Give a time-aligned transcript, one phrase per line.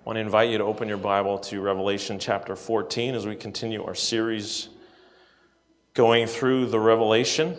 [0.00, 3.36] I want to invite you to open your Bible to Revelation chapter 14 as we
[3.36, 4.70] continue our series
[5.92, 7.54] going through the Revelation.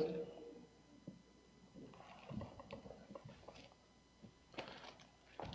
[5.37, 5.45] I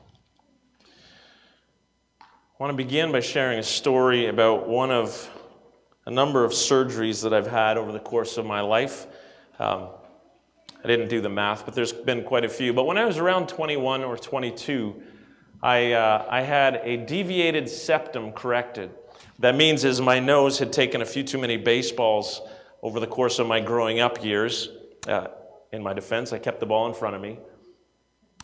[2.60, 5.28] want to begin by sharing a story about one of
[6.06, 9.08] a number of surgeries that I've had over the course of my life.
[9.58, 9.88] Um,
[10.84, 12.72] I didn't do the math, but there's been quite a few.
[12.72, 15.02] But when I was around 21 or 22,
[15.66, 18.90] I, uh, I had a deviated septum corrected.
[19.40, 22.40] That means is my nose had taken a few too many baseballs
[22.84, 24.68] over the course of my growing up years.
[25.08, 25.26] Uh,
[25.72, 27.40] in my defense, I kept the ball in front of me.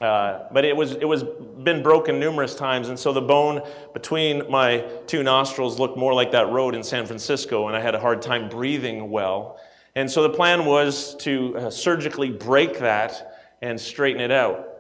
[0.01, 1.23] Uh, but it was it was
[1.63, 3.63] been broken numerous times, and so the bone
[3.95, 7.95] between my two nostrils looked more like that road in San Francisco, and I had
[7.95, 9.61] a hard time breathing well.
[9.95, 14.72] And so the plan was to uh, surgically break that and straighten it out.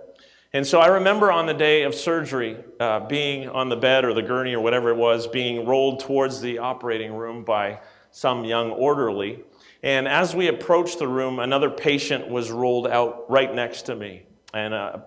[0.55, 4.13] And so I remember on the day of surgery, uh, being on the bed or
[4.13, 8.71] the gurney or whatever it was, being rolled towards the operating room by some young
[8.71, 9.43] orderly.
[9.83, 14.25] And as we approached the room, another patient was rolled out right next to me.
[14.53, 14.99] And uh,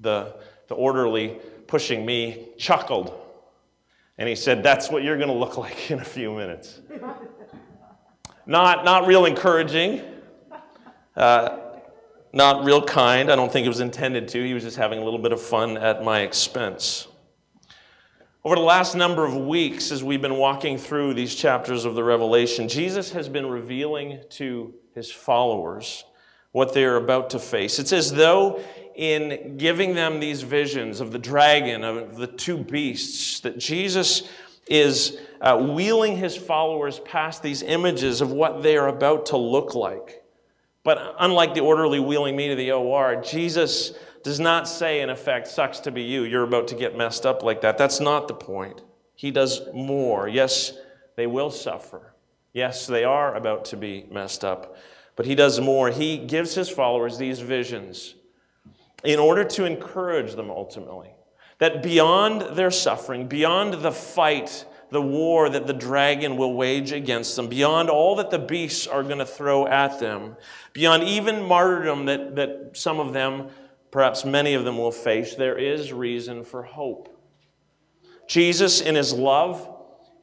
[0.00, 0.36] the,
[0.68, 3.20] the orderly pushing me chuckled.
[4.16, 6.80] And he said, That's what you're going to look like in a few minutes.
[8.46, 10.00] not, not real encouraging,
[11.14, 11.58] uh,
[12.34, 13.30] not real kind.
[13.30, 14.44] I don't think it was intended to.
[14.44, 17.06] He was just having a little bit of fun at my expense.
[18.42, 22.02] Over the last number of weeks, as we've been walking through these chapters of the
[22.02, 26.04] Revelation, Jesus has been revealing to his followers
[26.50, 27.78] what they are about to face.
[27.78, 28.60] It's as though
[28.96, 34.28] in giving them these visions of the dragon, of the two beasts, that Jesus
[34.66, 39.74] is uh, wheeling his followers past these images of what they are about to look
[39.76, 40.23] like.
[40.84, 45.48] But unlike the orderly wheeling me to the OR, Jesus does not say, in effect,
[45.48, 46.24] sucks to be you.
[46.24, 47.76] You're about to get messed up like that.
[47.78, 48.82] That's not the point.
[49.14, 50.28] He does more.
[50.28, 50.74] Yes,
[51.16, 52.14] they will suffer.
[52.52, 54.76] Yes, they are about to be messed up.
[55.16, 55.90] But he does more.
[55.90, 58.14] He gives his followers these visions
[59.04, 61.10] in order to encourage them ultimately.
[61.58, 67.34] That beyond their suffering, beyond the fight, the war that the dragon will wage against
[67.34, 70.36] them, beyond all that the beasts are going to throw at them,
[70.72, 73.48] beyond even martyrdom that, that some of them,
[73.90, 77.10] perhaps many of them, will face, there is reason for hope.
[78.28, 79.68] Jesus, in his love,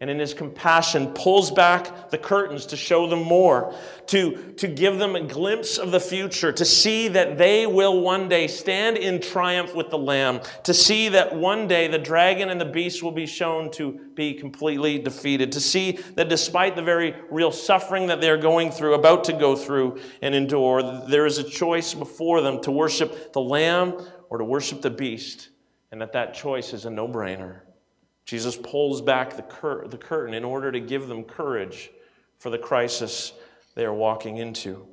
[0.01, 3.73] and in his compassion pulls back the curtains to show them more,
[4.07, 8.27] to, to give them a glimpse of the future, to see that they will one
[8.27, 12.59] day stand in triumph with the Lamb, to see that one day the dragon and
[12.59, 17.15] the beast will be shown to be completely defeated, to see that despite the very
[17.29, 21.43] real suffering that they're going through, about to go through and endure, there is a
[21.43, 25.49] choice before them to worship the Lamb or to worship the beast,
[25.91, 27.61] and that that choice is a no brainer.
[28.25, 31.91] Jesus pulls back the, cur- the curtain in order to give them courage
[32.39, 33.33] for the crisis
[33.75, 34.87] they are walking into.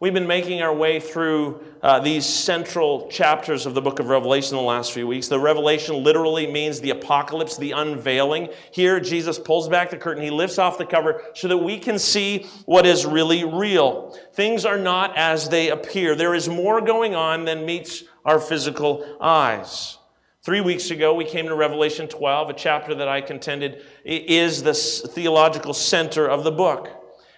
[0.00, 4.56] We've been making our way through uh, these central chapters of the book of Revelation
[4.56, 5.28] in the last few weeks.
[5.28, 8.48] The revelation literally means the apocalypse, the unveiling.
[8.72, 10.22] Here, Jesus pulls back the curtain.
[10.22, 14.18] He lifts off the cover so that we can see what is really real.
[14.32, 16.14] Things are not as they appear.
[16.14, 19.98] There is more going on than meets our physical eyes.
[20.42, 24.72] Three weeks ago, we came to Revelation 12, a chapter that I contended is the
[24.72, 26.88] theological center of the book.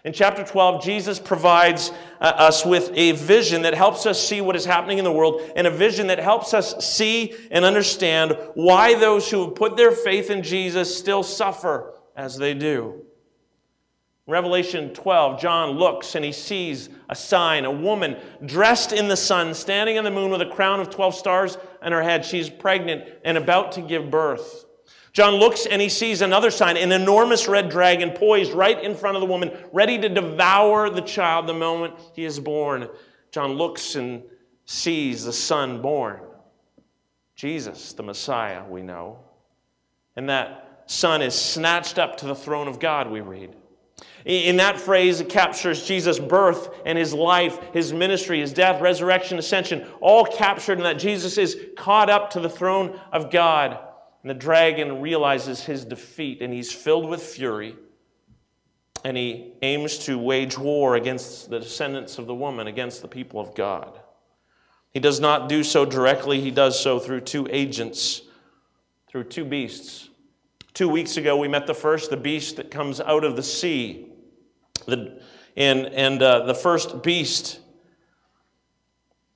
[0.05, 1.91] In chapter 12, Jesus provides
[2.21, 5.41] uh, us with a vision that helps us see what is happening in the world
[5.57, 9.91] and a vision that helps us see and understand why those who have put their
[9.91, 13.03] faith in Jesus still suffer as they do.
[14.29, 19.53] Revelation 12, John looks and he sees a sign, a woman dressed in the sun,
[19.53, 22.25] standing in the moon with a crown of 12 stars on her head.
[22.25, 24.65] She's pregnant and about to give birth.
[25.13, 29.17] John looks and he sees another sign, an enormous red dragon poised right in front
[29.17, 32.89] of the woman, ready to devour the child the moment he is born.
[33.31, 34.23] John looks and
[34.65, 36.21] sees the son born.
[37.35, 39.19] Jesus, the Messiah, we know.
[40.17, 43.55] And that son is snatched up to the throne of God, we read.
[44.25, 49.39] In that phrase, it captures Jesus' birth and his life, his ministry, his death, resurrection,
[49.39, 53.79] ascension, all captured in that Jesus is caught up to the throne of God.
[54.23, 57.75] And the dragon realizes his defeat and he's filled with fury.
[59.05, 63.41] And he aims to wage war against the descendants of the woman, against the people
[63.41, 63.99] of God.
[64.93, 68.23] He does not do so directly, he does so through two agents,
[69.09, 70.11] through two beasts.
[70.75, 74.12] Two weeks ago, we met the first, the beast that comes out of the sea.
[74.87, 75.21] The,
[75.57, 77.61] and and uh, the first beast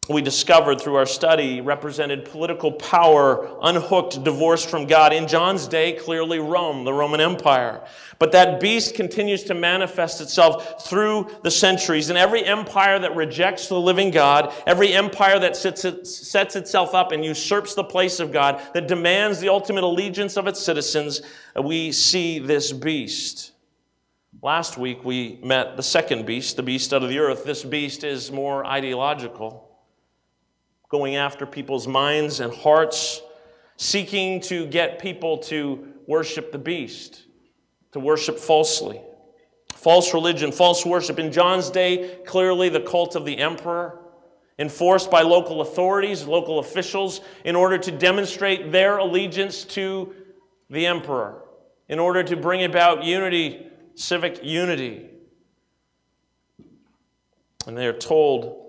[0.08, 5.12] we discovered through our study represented political power unhooked, divorced from God.
[5.12, 7.84] In John's day, clearly Rome, the Roman Empire.
[8.20, 12.08] But that beast continues to manifest itself through the centuries.
[12.08, 15.82] And every empire that rejects the living God, every empire that sits,
[16.28, 20.46] sets itself up and usurps the place of God, that demands the ultimate allegiance of
[20.46, 21.22] its citizens,
[21.60, 23.52] we see this beast.
[24.42, 27.44] Last week we met the second beast, the beast out of the earth.
[27.44, 29.62] This beast is more ideological
[30.90, 33.22] going after people's minds and hearts,
[33.76, 37.24] seeking to get people to worship the beast,
[37.92, 39.00] to worship falsely.
[39.74, 41.18] False religion, false worship.
[41.18, 43.98] In John's day, clearly the cult of the emperor,
[44.58, 50.14] enforced by local authorities, local officials, in order to demonstrate their allegiance to
[50.70, 51.42] the emperor,
[51.88, 53.66] in order to bring about unity,
[53.96, 55.10] civic unity.
[57.66, 58.62] And they are told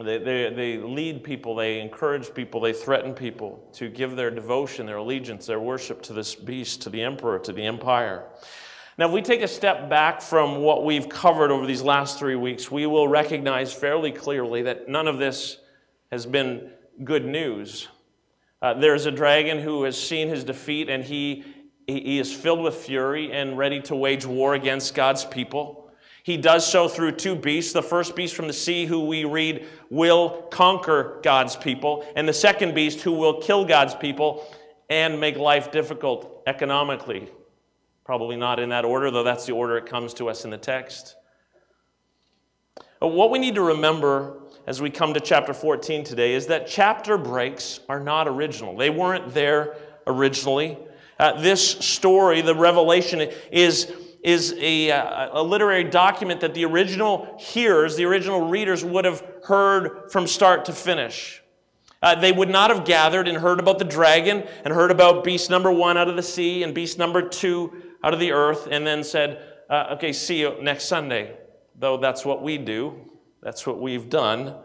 [0.00, 4.86] they, they, they lead people, they encourage people, they threaten people to give their devotion,
[4.86, 8.24] their allegiance, their worship to this beast, to the emperor, to the empire.
[8.96, 12.36] Now, if we take a step back from what we've covered over these last three
[12.36, 15.58] weeks, we will recognize fairly clearly that none of this
[16.10, 16.70] has been
[17.04, 17.88] good news.
[18.62, 21.44] Uh, there's a dragon who has seen his defeat, and he,
[22.00, 25.90] he is filled with fury and ready to wage war against God's people.
[26.22, 27.72] He does so through two beasts.
[27.72, 32.32] The first beast from the sea, who we read will conquer God's people, and the
[32.32, 34.46] second beast, who will kill God's people
[34.88, 37.28] and make life difficult economically.
[38.04, 40.58] Probably not in that order, though that's the order it comes to us in the
[40.58, 41.16] text.
[43.00, 47.18] What we need to remember as we come to chapter 14 today is that chapter
[47.18, 48.76] breaks are not original.
[48.76, 50.78] They weren't there originally.
[51.22, 53.20] Uh, this story, the revelation,
[53.52, 53.92] is
[54.24, 59.22] is a, uh, a, literary document that the original hearers, the original readers, would have
[59.44, 61.40] heard from start to finish.
[62.02, 65.48] Uh, they would not have gathered and heard about the dragon and heard about beast
[65.48, 67.72] number one out of the sea and beast number two
[68.02, 69.40] out of the earth and then said,
[69.70, 71.36] uh, okay, see you next Sunday.
[71.78, 72.98] Though that's what we do,
[73.40, 74.56] that's what we've done.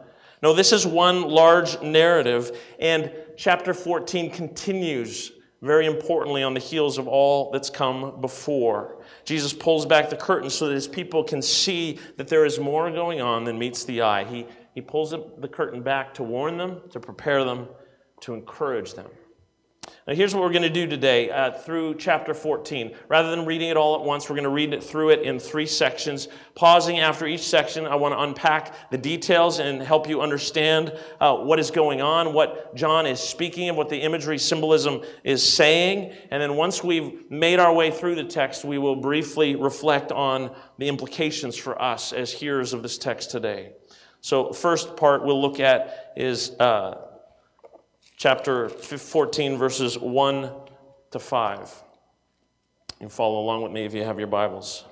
[0.41, 6.97] No, this is one large narrative, and chapter 14 continues very importantly on the heels
[6.97, 9.03] of all that's come before.
[9.25, 12.91] Jesus pulls back the curtain so that his people can see that there is more
[12.91, 14.23] going on than meets the eye.
[14.23, 14.45] He,
[14.75, 17.67] he pulls the curtain back to warn them, to prepare them,
[18.21, 19.09] to encourage them.
[20.07, 22.95] Now, here's what we're going to do today uh, through chapter 14.
[23.09, 25.37] Rather than reading it all at once, we're going to read it through it in
[25.37, 26.29] three sections.
[26.55, 31.35] Pausing after each section, I want to unpack the details and help you understand uh,
[31.35, 36.13] what is going on, what John is speaking of, what the imagery symbolism is saying.
[36.31, 40.55] And then once we've made our way through the text, we will briefly reflect on
[40.77, 43.73] the implications for us as hearers of this text today.
[44.21, 46.51] So, first part we'll look at is.
[46.51, 47.06] Uh,
[48.17, 50.51] chapter 14, verses 1
[51.11, 51.83] to 5.
[52.99, 54.83] You follow along with me if you have your Bibles.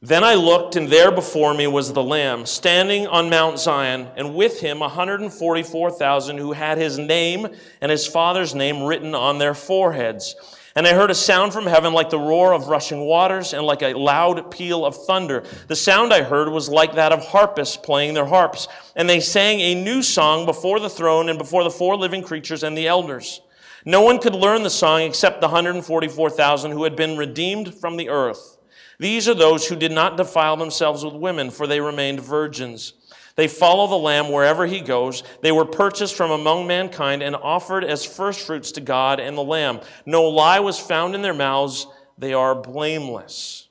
[0.00, 4.34] Then I looked, and there before me was the Lamb, standing on Mount Zion, and
[4.34, 7.46] with him 144,000 who had his name
[7.82, 10.34] and his father's name written on their foreheads.
[10.76, 13.80] And I heard a sound from heaven like the roar of rushing waters and like
[13.80, 15.42] a loud peal of thunder.
[15.68, 18.68] The sound I heard was like that of harpists playing their harps.
[18.94, 22.62] And they sang a new song before the throne and before the four living creatures
[22.62, 23.40] and the elders.
[23.86, 28.10] No one could learn the song except the 144,000 who had been redeemed from the
[28.10, 28.58] earth.
[28.98, 32.94] These are those who did not defile themselves with women, for they remained virgins.
[33.36, 35.22] They follow the Lamb wherever he goes.
[35.42, 39.80] They were purchased from among mankind and offered as firstfruits to God and the Lamb.
[40.06, 41.86] No lie was found in their mouths.
[42.18, 43.68] They are blameless.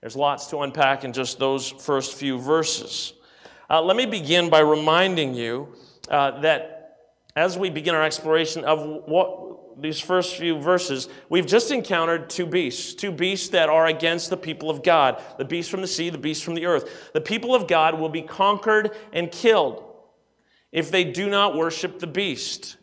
[0.00, 3.12] There's lots to unpack in just those first few verses.
[3.68, 5.68] Uh, let me begin by reminding you
[6.08, 6.80] uh, that
[7.36, 9.39] as we begin our exploration of what
[9.80, 14.36] these first few verses, we've just encountered two beasts, two beasts that are against the
[14.36, 17.10] people of God the beast from the sea, the beast from the earth.
[17.12, 19.84] The people of God will be conquered and killed
[20.72, 22.76] if they do not worship the beast.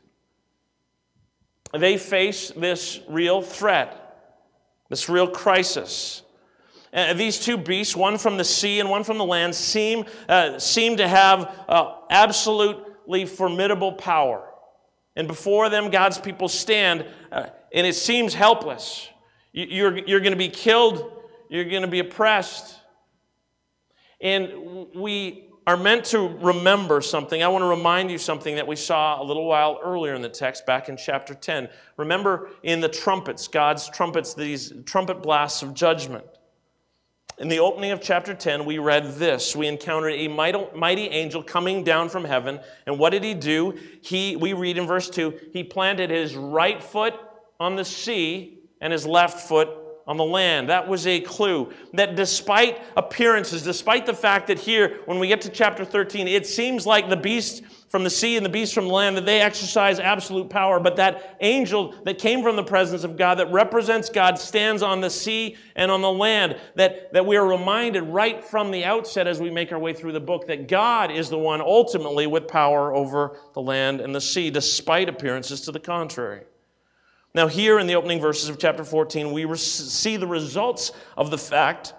[1.74, 4.20] They face this real threat,
[4.90, 6.24] this real crisis.
[6.94, 10.58] Uh, these two beasts, one from the sea and one from the land, seem, uh,
[10.58, 14.47] seem to have uh, absolutely formidable power.
[15.18, 19.10] And before them, God's people stand, uh, and it seems helpless.
[19.52, 21.12] You're, you're going to be killed,
[21.50, 22.76] you're going to be oppressed.
[24.22, 27.42] And we are meant to remember something.
[27.42, 30.30] I want to remind you something that we saw a little while earlier in the
[30.30, 31.68] text, back in chapter 10.
[31.98, 36.26] Remember in the trumpets, God's trumpets, these trumpet blasts of judgment.
[37.40, 39.56] In the opening of chapter 10, we read this.
[39.56, 42.60] We encountered a mighty angel coming down from heaven.
[42.88, 43.78] And what did he do?
[44.02, 47.14] He, we read in verse 2, he planted his right foot
[47.60, 49.70] on the sea and his left foot
[50.08, 50.70] on the land.
[50.70, 55.42] That was a clue that despite appearances, despite the fact that here, when we get
[55.42, 58.88] to chapter 13, it seems like the beast from the sea and the beast from
[58.88, 60.80] the land, that they exercise absolute power.
[60.80, 65.00] But that angel that came from the presence of God, that represents God, stands on
[65.00, 66.58] the sea and on the land.
[66.76, 70.12] That, that we are reminded right from the outset as we make our way through
[70.14, 74.22] the book that God is the one ultimately with power over the land and the
[74.22, 76.44] sea, despite appearances to the contrary.
[77.38, 81.38] Now, here in the opening verses of chapter 14, we see the results of the
[81.38, 81.94] fact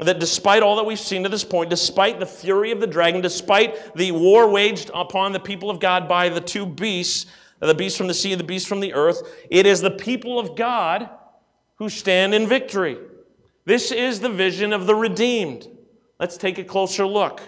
[0.00, 3.20] that despite all that we've seen to this point, despite the fury of the dragon,
[3.20, 7.26] despite the war waged upon the people of God by the two beasts,
[7.60, 10.40] the beast from the sea and the beast from the earth, it is the people
[10.40, 11.08] of God
[11.76, 12.98] who stand in victory.
[13.64, 15.68] This is the vision of the redeemed.
[16.18, 17.42] Let's take a closer look.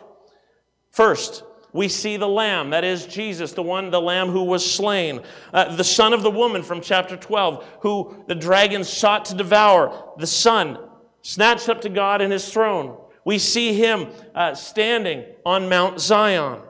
[0.93, 5.21] First, we see the lamb, that is Jesus, the one, the lamb who was slain.
[5.53, 10.13] Uh, the son of the woman from chapter 12, who the dragon sought to devour.
[10.19, 10.79] The son,
[11.23, 12.97] snatched up to God in his throne.
[13.25, 16.61] We see him uh, standing on Mount Zion.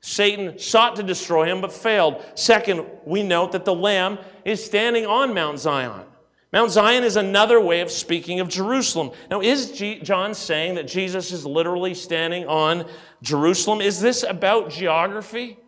[0.00, 2.24] Satan sought to destroy him but failed.
[2.34, 6.04] Second, we note that the Lamb is standing on Mount Zion.
[6.56, 9.10] Mount Zion is another way of speaking of Jerusalem.
[9.30, 12.86] Now, is G- John saying that Jesus is literally standing on
[13.20, 13.82] Jerusalem?
[13.82, 15.58] Is this about geography?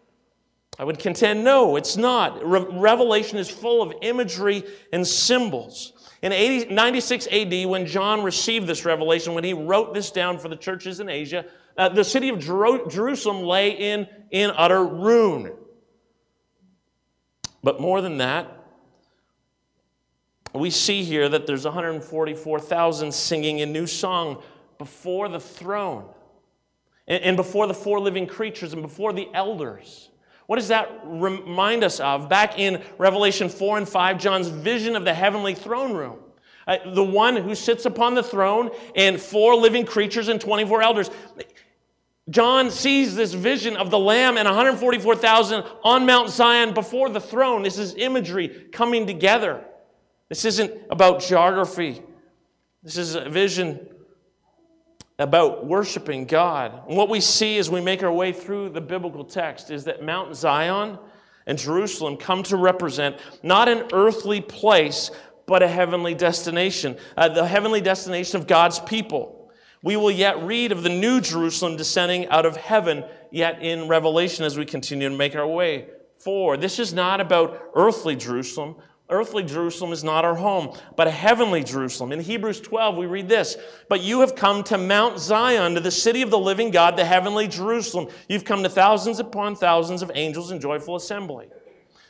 [0.79, 2.43] I would contend no, it's not.
[2.43, 5.93] Re- Revelation is full of imagery and symbols.
[6.23, 10.49] In 80, 96 AD, when John received this revelation, when he wrote this down for
[10.49, 11.45] the churches in Asia,
[11.77, 15.53] uh, the city of Jer- Jerusalem lay in, in utter ruin.
[17.63, 18.58] But more than that,
[20.55, 24.43] we see here that there's 144,000 singing a new song
[24.79, 26.09] before the throne
[27.07, 30.11] and, before the four living creatures and before the elders.
[30.47, 32.29] What does that remind us of?
[32.29, 36.19] Back in Revelation 4 and 5, John's vision of the heavenly throne room.
[36.67, 41.11] Uh, the one who sits upon the throne and four living creatures and 24 elders.
[42.31, 47.63] John sees this vision of the Lamb and 144,000 on Mount Zion before the throne.
[47.63, 49.65] This is imagery coming together.
[50.29, 52.03] This isn't about geography.
[52.83, 53.87] This is a vision
[55.19, 56.83] about worshiping God.
[56.87, 60.03] And what we see as we make our way through the biblical text is that
[60.03, 60.99] Mount Zion
[61.47, 65.11] and Jerusalem come to represent not an earthly place,
[65.47, 69.51] but a heavenly destination, uh, the heavenly destination of God's people.
[69.83, 74.45] We will yet read of the new Jerusalem descending out of heaven, yet in Revelation
[74.45, 76.61] as we continue to make our way forward.
[76.61, 78.77] This is not about earthly Jerusalem,
[79.11, 82.13] Earthly Jerusalem is not our home, but a heavenly Jerusalem.
[82.13, 83.57] In Hebrews 12, we read this
[83.89, 87.05] But you have come to Mount Zion, to the city of the living God, the
[87.05, 88.09] heavenly Jerusalem.
[88.29, 91.49] You've come to thousands upon thousands of angels in joyful assembly.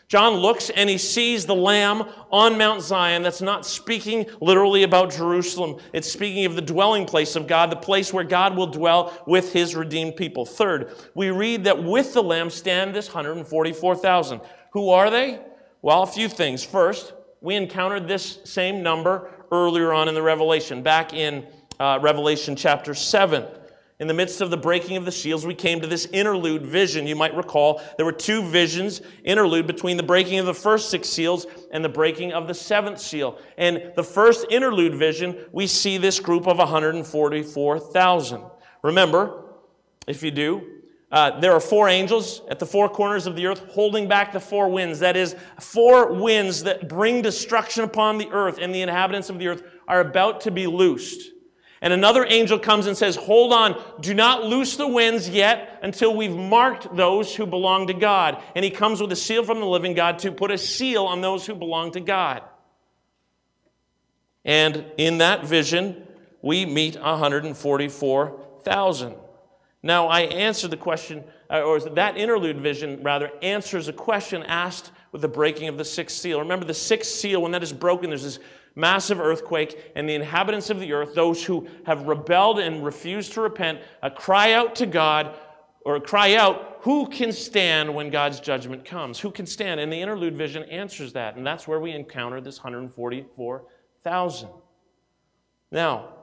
[0.09, 3.23] John looks and he sees the Lamb on Mount Zion.
[3.23, 5.77] That's not speaking literally about Jerusalem.
[5.93, 9.53] It's speaking of the dwelling place of God, the place where God will dwell with
[9.53, 10.47] his redeemed people.
[10.47, 14.41] Third, we read that with the Lamb stand this 144,000.
[14.73, 15.41] Who are they?
[15.81, 16.65] Well, a few things.
[16.65, 21.47] First, we encountered this same number earlier on in the Revelation, back in
[21.79, 23.45] uh, Revelation chapter 7.
[24.01, 27.07] In the midst of the breaking of the seals, we came to this interlude vision.
[27.07, 31.09] You might recall there were two visions interlude between the breaking of the first six
[31.09, 33.39] seals and the breaking of the seventh seal.
[33.57, 38.43] And the first interlude vision, we see this group of 144,000.
[38.83, 39.45] Remember,
[40.09, 40.78] if you do,
[41.11, 44.41] uh, there are four angels at the four corners of the earth holding back the
[44.41, 44.99] four winds.
[44.99, 49.49] That is, four winds that bring destruction upon the earth, and the inhabitants of the
[49.49, 51.31] earth are about to be loosed.
[51.81, 56.15] And another angel comes and says, Hold on, do not loose the winds yet until
[56.15, 58.43] we've marked those who belong to God.
[58.55, 61.21] And he comes with a seal from the living God to put a seal on
[61.21, 62.43] those who belong to God.
[64.45, 66.05] And in that vision,
[66.43, 69.15] we meet 144,000.
[69.89, 74.91] Now, I answered the question, uh, or that interlude vision, rather, answers a question asked
[75.13, 76.41] with the breaking of the sixth seal.
[76.41, 78.39] Remember, the sixth seal, when that is broken, there's this
[78.75, 83.41] massive earthquake, and the inhabitants of the earth, those who have rebelled and refused to
[83.41, 85.35] repent, uh, cry out to God,
[85.87, 89.19] or cry out, Who can stand when God's judgment comes?
[89.19, 89.81] Who can stand?
[89.81, 94.51] And the interlude vision answers that, and that's where we encounter this 144,000.
[95.73, 96.18] Now,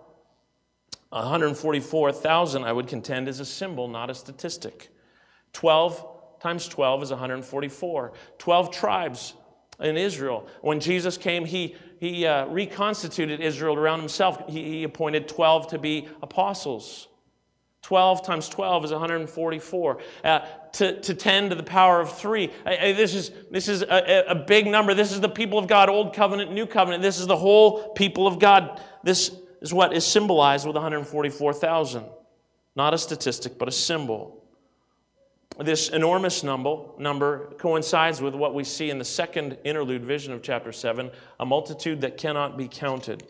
[1.09, 4.89] 144,000, I would contend, is a symbol, not a statistic.
[5.53, 8.13] 12 times 12 is 144.
[8.37, 9.33] 12 tribes
[9.79, 10.47] in Israel.
[10.61, 14.43] When Jesus came, he, he uh, reconstituted Israel around himself.
[14.47, 17.07] He, he appointed 12 to be apostles.
[17.81, 20.01] 12 times 12 is 144.
[20.23, 20.39] Uh,
[20.73, 22.49] to, to 10 to the power of 3.
[22.65, 24.93] Uh, uh, this is, this is a, a big number.
[24.93, 27.01] This is the people of God, Old Covenant, New Covenant.
[27.01, 28.81] This is the whole people of God.
[29.03, 29.31] This
[29.65, 32.05] is what is symbolized with 144,000.
[32.75, 34.43] Not a statistic, but a symbol.
[35.57, 40.43] This enormous number, number coincides with what we see in the second interlude vision of
[40.43, 43.23] chapter 7 a multitude that cannot be counted.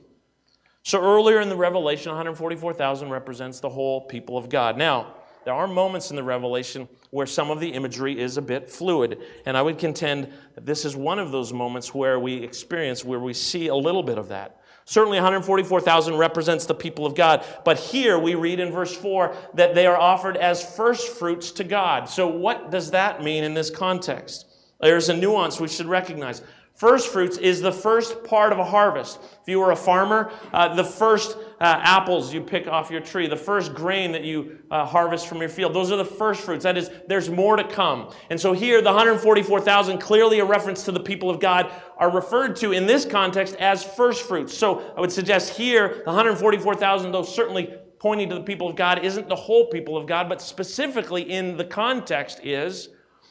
[0.83, 4.77] So earlier in the Revelation, 144,000 represents the whole people of God.
[4.77, 5.13] Now,
[5.45, 9.19] there are moments in the Revelation where some of the imagery is a bit fluid.
[9.45, 13.19] And I would contend that this is one of those moments where we experience, where
[13.21, 14.59] we see a little bit of that.
[14.85, 17.43] Certainly, 144,000 represents the people of God.
[17.63, 21.63] But here we read in verse 4 that they are offered as first fruits to
[21.63, 22.07] God.
[22.07, 24.45] So, what does that mean in this context?
[24.79, 26.43] There's a nuance we should recognize.
[26.75, 29.19] First fruits is the first part of a harvest.
[29.41, 33.27] If you were a farmer, uh, the first uh, apples you pick off your tree,
[33.27, 36.63] the first grain that you uh, harvest from your field, those are the first fruits.
[36.63, 38.11] That is, there's more to come.
[38.29, 42.55] And so here, the 144,000, clearly a reference to the people of God, are referred
[42.57, 44.57] to in this context as first fruits.
[44.57, 49.03] So I would suggest here, the 144,000, though certainly pointing to the people of God,
[49.03, 52.89] isn't the whole people of God, but specifically in the context is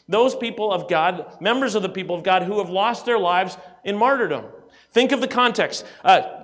[0.09, 3.57] those people of God, members of the people of God who have lost their lives
[3.85, 4.47] in martyrdom.
[4.93, 5.85] Think of the context.
[6.05, 6.44] Uh,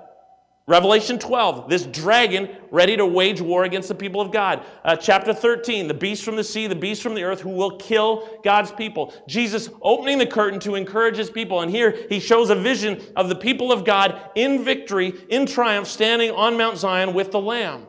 [0.71, 4.65] Revelation 12, this dragon ready to wage war against the people of God.
[4.85, 7.77] Uh, chapter 13, the beast from the sea, the beast from the earth who will
[7.77, 9.13] kill God's people.
[9.27, 11.63] Jesus opening the curtain to encourage his people.
[11.63, 15.89] And here he shows a vision of the people of God in victory, in triumph,
[15.89, 17.89] standing on Mount Zion with the Lamb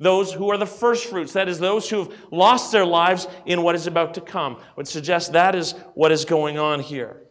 [0.00, 3.62] those who are the first fruits, that is, those who have lost their lives in
[3.62, 4.56] what is about to come.
[4.56, 7.22] I would suggest that is what is going on here.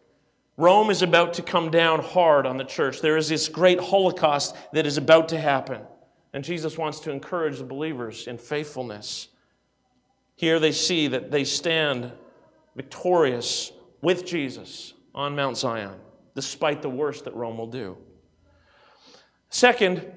[0.56, 3.00] Rome is about to come down hard on the church.
[3.00, 5.80] There is this great Holocaust that is about to happen.
[6.34, 9.28] And Jesus wants to encourage the believers in faithfulness.
[10.36, 12.12] Here they see that they stand
[12.74, 15.94] victorious with Jesus on Mount Zion,
[16.34, 17.96] despite the worst that Rome will do.
[19.50, 20.10] Second,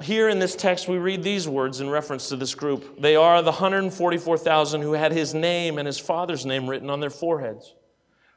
[0.00, 3.00] here in this text, we read these words in reference to this group.
[3.00, 7.10] They are the 144,000 who had his name and his father's name written on their
[7.10, 7.74] foreheads.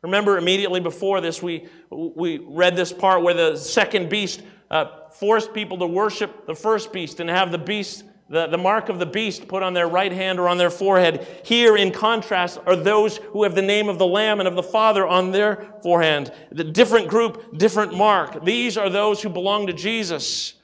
[0.01, 5.53] Remember, immediately before this, we, we read this part where the second beast uh, forced
[5.53, 9.05] people to worship the first beast and have the beast, the, the mark of the
[9.05, 11.27] beast, put on their right hand or on their forehead.
[11.45, 14.63] Here, in contrast, are those who have the name of the Lamb and of the
[14.63, 16.33] Father on their forehead.
[16.51, 18.43] The different group, different mark.
[18.43, 20.55] These are those who belong to Jesus.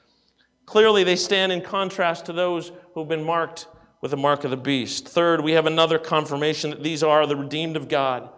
[0.66, 3.68] Clearly, they stand in contrast to those who've been marked
[4.02, 5.08] with the mark of the beast.
[5.08, 8.30] Third, we have another confirmation that these are the redeemed of God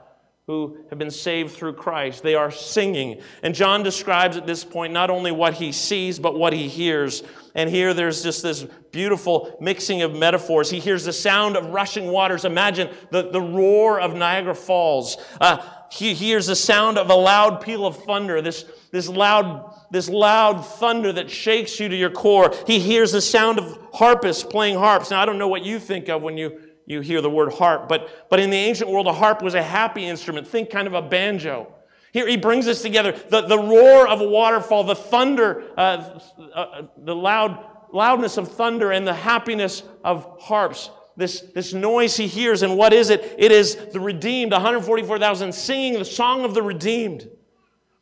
[0.50, 2.24] who have been saved through Christ.
[2.24, 3.22] They are singing.
[3.44, 7.22] And John describes at this point not only what he sees, but what he hears.
[7.54, 10.68] And here there's just this beautiful mixing of metaphors.
[10.72, 12.46] He hears the sound of rushing waters.
[12.46, 15.18] Imagine the, the roar of Niagara Falls.
[15.40, 20.08] Uh, he hears the sound of a loud peal of thunder, this, this loud this
[20.08, 22.54] loud thunder that shakes you to your core.
[22.68, 25.10] He hears the sound of harpists playing harps.
[25.10, 26.60] Now, I don't know what you think of when you,
[26.90, 29.62] you hear the word harp, but, but in the ancient world, a harp was a
[29.62, 30.48] happy instrument.
[30.48, 31.72] Think kind of a banjo.
[32.12, 36.20] Here he brings us together the, the roar of a waterfall, the thunder, uh,
[36.54, 40.90] uh, the loud, loudness of thunder, and the happiness of harps.
[41.16, 43.36] This, this noise he hears, and what is it?
[43.38, 47.30] It is the redeemed, 144,000 singing the song of the redeemed.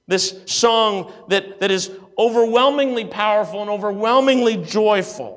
[0.08, 5.37] This song that, that is overwhelmingly powerful and overwhelmingly joyful.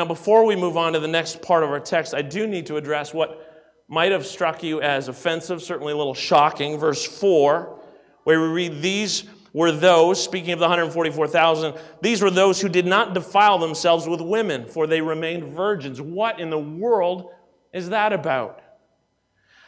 [0.00, 2.64] Now, before we move on to the next part of our text, I do need
[2.68, 6.78] to address what might have struck you as offensive, certainly a little shocking.
[6.78, 7.78] Verse 4,
[8.24, 12.86] where we read, These were those, speaking of the 144,000, these were those who did
[12.86, 16.00] not defile themselves with women, for they remained virgins.
[16.00, 17.32] What in the world
[17.74, 18.62] is that about?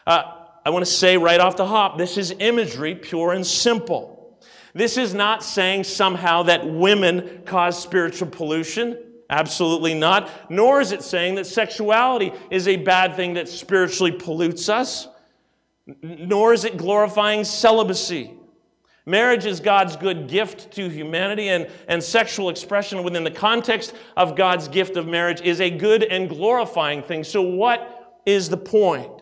[0.07, 0.33] Uh,
[0.65, 4.41] I want to say right off the hop this is imagery, pure and simple.
[4.73, 8.97] This is not saying somehow that women cause spiritual pollution.
[9.31, 10.31] Absolutely not.
[10.51, 15.09] Nor is it saying that sexuality is a bad thing that spiritually pollutes us.
[16.03, 18.35] Nor is it glorifying celibacy.
[19.05, 24.37] Marriage is God's good gift to humanity, and, and sexual expression within the context of
[24.37, 27.25] God's gift of marriage is a good and glorifying thing.
[27.25, 29.22] So, what is the point?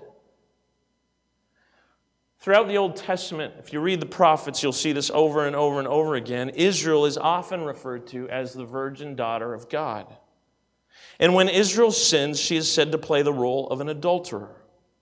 [2.40, 5.79] Throughout the Old Testament, if you read the prophets, you'll see this over and over
[5.79, 6.48] and over again.
[6.50, 10.07] Israel is often referred to as the virgin daughter of God.
[11.18, 14.57] And when Israel sins, she is said to play the role of an adulterer.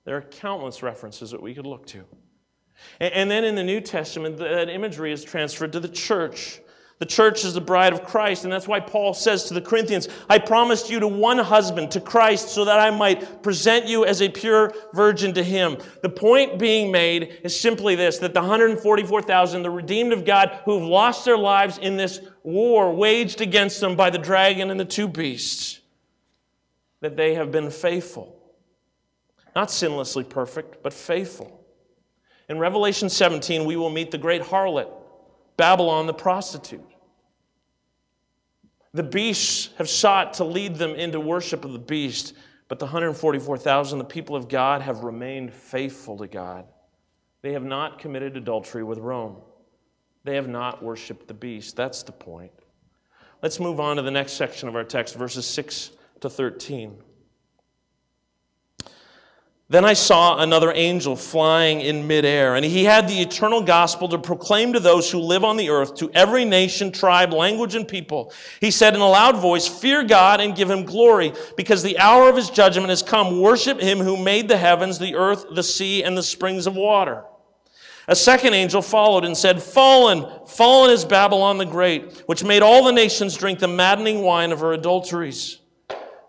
[0.05, 2.05] There are countless references that we could look to.
[2.99, 6.61] And then in the New Testament, that imagery is transferred to the church.
[6.99, 10.09] The church is the bride of Christ, and that's why Paul says to the Corinthians,
[10.29, 14.21] I promised you to one husband, to Christ, so that I might present you as
[14.21, 15.77] a pure virgin to him.
[16.03, 20.83] The point being made is simply this that the 144,000, the redeemed of God, who've
[20.83, 25.07] lost their lives in this war waged against them by the dragon and the two
[25.07, 25.79] beasts,
[27.01, 28.35] that they have been faithful.
[29.55, 31.65] Not sinlessly perfect, but faithful.
[32.49, 34.91] In Revelation 17, we will meet the great harlot,
[35.59, 36.87] Babylon the prostitute.
[38.95, 42.33] The beasts have sought to lead them into worship of the beast,
[42.69, 46.65] but the 144,000, the people of God, have remained faithful to God.
[47.43, 49.37] They have not committed adultery with Rome.
[50.25, 51.77] They have not worshiped the beast.
[51.77, 52.53] That's the point.
[53.43, 55.91] Let's move on to the next section of our text, verses 6
[56.21, 56.97] to 13.
[59.71, 64.19] Then I saw another angel flying in midair, and he had the eternal gospel to
[64.19, 68.33] proclaim to those who live on the earth, to every nation, tribe, language, and people.
[68.63, 72.31] He said in a loud voice, Fear God and give him glory, because the hour
[72.31, 73.41] of his judgment has come.
[73.41, 77.25] Worship him who made the heavens, the earth, the sea, and the springs of water.
[78.07, 82.85] A second angel followed and said, Fallen, fallen is Babylon the Great, which made all
[82.85, 85.59] the nations drink the maddening wine of her adulteries.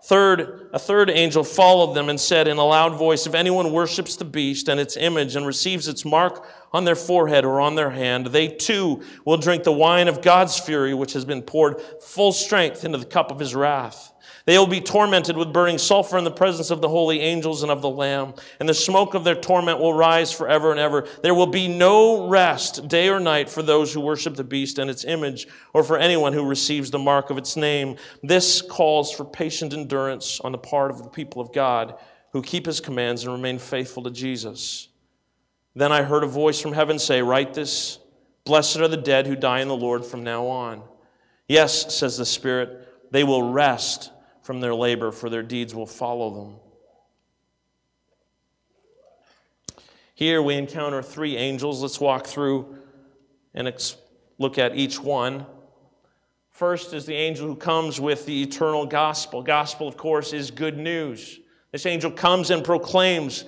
[0.04, 4.16] Third, a third angel followed them and said in a loud voice, If anyone worships
[4.16, 7.90] the beast and its image and receives its mark on their forehead or on their
[7.90, 12.32] hand, they too will drink the wine of God's fury, which has been poured full
[12.32, 14.09] strength into the cup of his wrath.
[14.50, 17.72] They will be tormented with burning sulfur in the presence of the holy angels and
[17.72, 21.08] of the Lamb, and the smoke of their torment will rise forever and ever.
[21.22, 24.90] There will be no rest, day or night, for those who worship the beast and
[24.90, 27.98] its image, or for anyone who receives the mark of its name.
[28.24, 32.00] This calls for patient endurance on the part of the people of God
[32.34, 34.88] who keep his commands and remain faithful to Jesus.
[35.76, 38.00] Then I heard a voice from heaven say, Write this
[38.46, 40.82] Blessed are the dead who die in the Lord from now on.
[41.48, 44.10] Yes, says the Spirit, they will rest
[44.50, 46.56] from their labor, for their deeds will follow them.
[50.16, 51.84] Here we encounter three angels.
[51.84, 52.76] Let's walk through
[53.54, 53.96] and ex-
[54.40, 55.46] look at each one.
[56.50, 59.44] First is the angel who comes with the eternal gospel.
[59.44, 61.40] Gospel, of course, is good news.
[61.72, 63.46] This angel comes and proclaims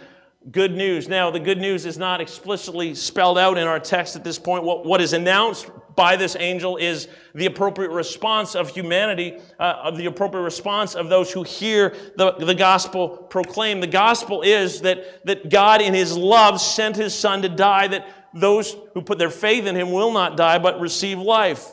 [0.49, 1.07] good news.
[1.07, 4.63] Now, the good news is not explicitly spelled out in our text at this point.
[4.63, 9.97] What, what is announced by this angel is the appropriate response of humanity, uh, of
[9.97, 13.83] the appropriate response of those who hear the, the gospel proclaimed.
[13.83, 18.07] The gospel is that, that God, in his love, sent his son to die, that
[18.33, 21.71] those who put their faith in him will not die, but receive life.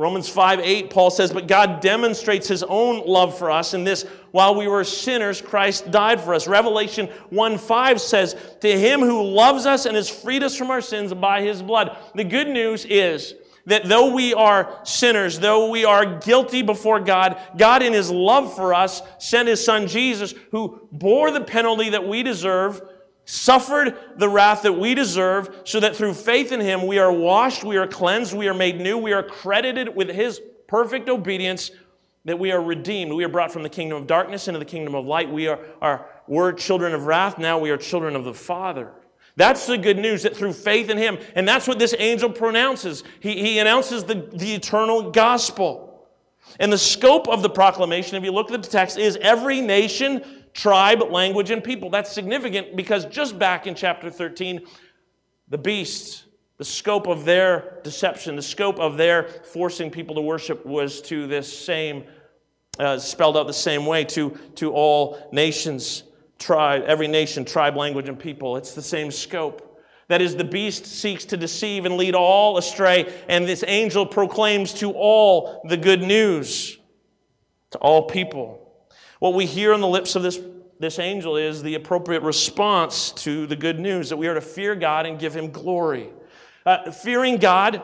[0.00, 4.04] Romans 5 8, Paul says, But God demonstrates his own love for us in this
[4.30, 6.48] while we were sinners, Christ died for us.
[6.48, 10.80] Revelation 1 5 says, To him who loves us and has freed us from our
[10.80, 11.98] sins by his blood.
[12.14, 13.34] The good news is
[13.66, 18.56] that though we are sinners, though we are guilty before God, God in his love
[18.56, 22.80] for us sent his son Jesus, who bore the penalty that we deserve
[23.30, 27.62] suffered the wrath that we deserve, so that through faith in him we are washed,
[27.62, 31.70] we are cleansed, we are made new, we are credited with his perfect obedience,
[32.24, 33.12] that we are redeemed.
[33.12, 35.30] We are brought from the kingdom of darkness into the kingdom of light.
[35.30, 38.90] We are, are were children of wrath, now we are children of the Father.
[39.36, 43.04] That's the good news that through faith in him, and that's what this angel pronounces.
[43.20, 46.08] He, he announces the, the eternal gospel.
[46.58, 50.39] And the scope of the proclamation, if you look at the text, is every nation,
[50.52, 51.90] tribe, language, and people.
[51.90, 54.60] That's significant because just back in chapter 13,
[55.48, 56.24] the beasts,
[56.58, 61.26] the scope of their deception, the scope of their forcing people to worship was to
[61.26, 62.04] this same,
[62.78, 66.04] uh, spelled out the same way, to, to all nations,
[66.38, 68.56] tribe, every nation, tribe, language, and people.
[68.56, 69.66] It's the same scope.
[70.08, 74.74] That is, the beast seeks to deceive and lead all astray, and this angel proclaims
[74.74, 76.78] to all the good news,
[77.70, 78.69] to all people.
[79.20, 80.40] What we hear on the lips of this,
[80.78, 84.74] this angel is the appropriate response to the good news that we are to fear
[84.74, 86.08] God and give him glory.
[86.64, 87.82] Uh, fearing God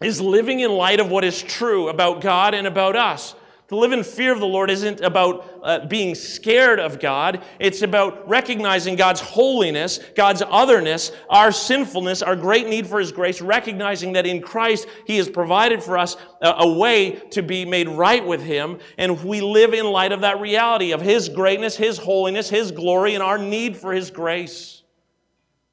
[0.00, 3.34] is living in light of what is true about God and about us.
[3.70, 7.44] To live in fear of the Lord isn't about uh, being scared of God.
[7.60, 13.40] It's about recognizing God's holiness, God's otherness, our sinfulness, our great need for His grace,
[13.40, 17.88] recognizing that in Christ He has provided for us a, a way to be made
[17.88, 18.80] right with Him.
[18.98, 23.14] And we live in light of that reality of His greatness, His holiness, His glory,
[23.14, 24.82] and our need for His grace.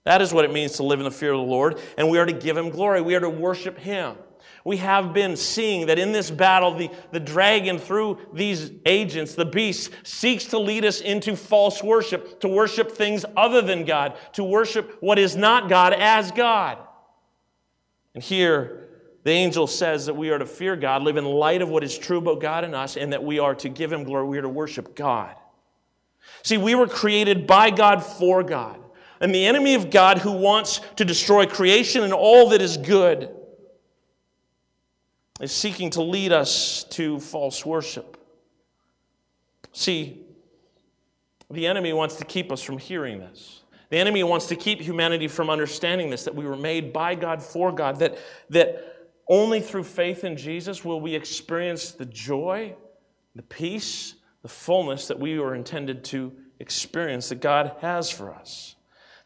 [0.03, 1.79] That is what it means to live in the fear of the Lord.
[1.97, 3.01] And we are to give Him glory.
[3.01, 4.17] We are to worship Him.
[4.67, 9.45] We have been seeing that in this battle, the, the dragon, through these agents, the
[9.45, 14.43] beast, seeks to lead us into false worship, to worship things other than God, to
[14.43, 16.79] worship what is not God as God.
[18.13, 18.89] And here,
[19.23, 21.97] the angel says that we are to fear God, live in light of what is
[21.97, 24.27] true about God and us, and that we are to give Him glory.
[24.27, 25.33] We are to worship God.
[26.43, 28.81] See, we were created by God for God.
[29.21, 33.33] And the enemy of God who wants to destroy creation and all that is good
[35.39, 38.17] is seeking to lead us to false worship.
[39.71, 40.25] See,
[41.49, 43.61] the enemy wants to keep us from hearing this.
[43.89, 47.41] The enemy wants to keep humanity from understanding this that we were made by God
[47.41, 48.17] for God, that,
[48.49, 52.75] that only through faith in Jesus will we experience the joy,
[53.35, 58.75] the peace, the fullness that we were intended to experience that God has for us.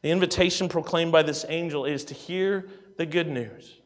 [0.01, 3.80] The invitation proclaimed by this angel is to hear the good news,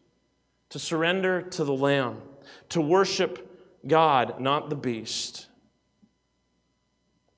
[0.69, 2.21] to surrender to the Lamb,
[2.69, 3.51] to worship
[3.87, 5.47] God, not the beast.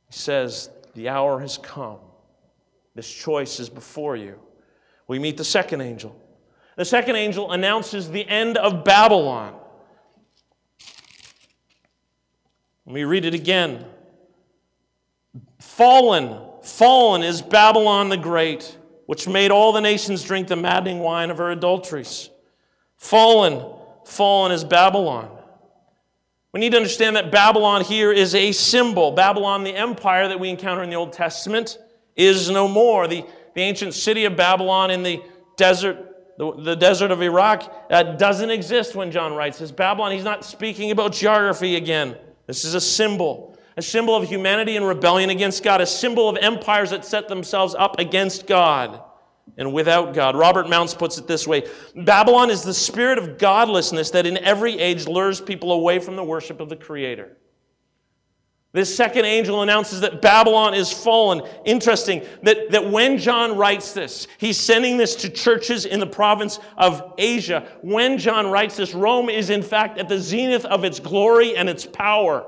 [0.10, 2.00] He says, The hour has come.
[2.96, 4.40] This choice is before you.
[5.08, 6.20] We meet the second angel.
[6.78, 9.56] The second angel announces the end of Babylon.
[12.86, 13.86] Let me read it again.
[15.60, 21.30] Fallen, fallen is Babylon the Great, which made all the nations drink the maddening wine
[21.30, 22.30] of her adulteries.
[22.98, 23.64] Fallen,
[24.06, 25.30] fallen is Babylon.
[26.52, 29.12] We need to understand that Babylon here is a symbol.
[29.12, 31.78] Babylon, the empire that we encounter in the Old Testament,
[32.16, 33.08] is no more.
[33.08, 35.22] The, the ancient city of Babylon in the
[35.56, 36.04] desert
[36.38, 39.72] the, the desert of Iraq uh, doesn't exist when John writes this.
[39.72, 42.16] Babylon, he's not speaking about geography again.
[42.46, 46.38] This is a symbol, a symbol of humanity and rebellion against God, a symbol of
[46.38, 49.02] empires that set themselves up against God
[49.58, 50.36] and without God.
[50.36, 51.64] Robert Mounce puts it this way
[51.96, 56.24] Babylon is the spirit of godlessness that in every age lures people away from the
[56.24, 57.36] worship of the Creator.
[58.74, 61.42] This second angel announces that Babylon is fallen.
[61.66, 66.60] Interesting that, that when John writes this, he's sending this to churches in the province
[66.78, 67.68] of Asia.
[67.82, 71.68] When John writes this, Rome is in fact at the zenith of its glory and
[71.68, 72.46] its power.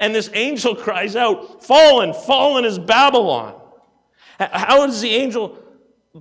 [0.00, 3.58] And this angel cries out, Fallen, fallen is Babylon.
[4.38, 5.63] How does the angel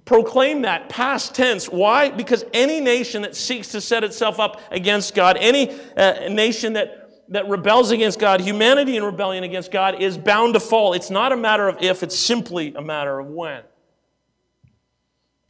[0.05, 1.67] proclaim that past tense?
[1.69, 2.09] Why?
[2.09, 6.99] Because any nation that seeks to set itself up against God, any uh, nation that
[7.29, 10.93] that rebels against God, humanity in rebellion against God, is bound to fall.
[10.93, 13.63] It's not a matter of if, it's simply a matter of when.